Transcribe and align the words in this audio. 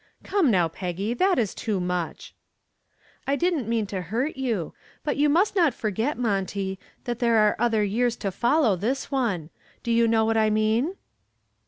"Come 0.23 0.49
now, 0.49 0.67
Peggy, 0.67 1.13
that 1.13 1.37
is 1.37 1.53
too 1.53 1.79
much." 1.79 2.33
"I 3.27 3.35
didn't 3.35 3.69
mean 3.69 3.85
to 3.85 4.01
hurt 4.01 4.35
you. 4.35 4.73
But 5.03 5.15
you 5.15 5.29
must 5.29 5.55
not 5.55 5.75
forget, 5.75 6.17
Monty, 6.17 6.79
that 7.03 7.19
there 7.19 7.37
are 7.37 7.55
other 7.59 7.83
years 7.83 8.15
to 8.15 8.31
follow 8.31 8.75
this 8.75 9.11
one. 9.11 9.51
Do 9.83 9.91
you 9.91 10.07
know 10.07 10.25
what 10.25 10.37
I 10.37 10.49
mean?" 10.49 10.95